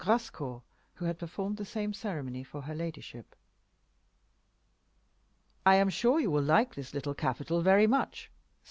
Grascour, 0.03 0.63
who 0.95 1.05
had 1.05 1.19
performed 1.19 1.57
the 1.57 1.63
same 1.63 1.93
ceremony 1.93 2.43
for 2.43 2.61
her 2.63 2.73
ladyship. 2.73 3.35
"I 5.63 5.75
am 5.75 5.89
sure 5.89 6.19
you 6.19 6.31
will 6.31 6.41
like 6.41 6.73
this 6.73 6.95
little 6.95 7.13
capital 7.13 7.61
very 7.61 7.85
much," 7.85 8.23
said 8.23 8.29
M. 8.29 8.33